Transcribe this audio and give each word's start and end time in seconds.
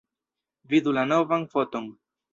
Vidu 0.71 0.95
la 0.99 1.03
novan 1.13 1.45
foton. 1.53 1.91